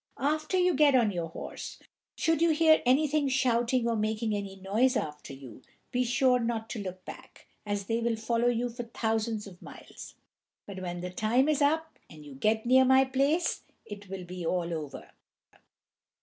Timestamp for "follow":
8.15-8.47